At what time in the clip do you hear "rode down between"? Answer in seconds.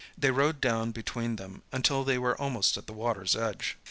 0.31-1.35